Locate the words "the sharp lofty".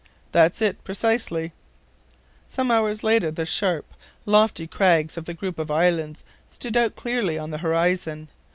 3.29-4.65